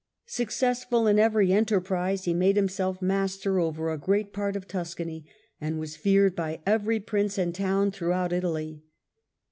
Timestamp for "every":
1.19-1.53, 6.65-6.99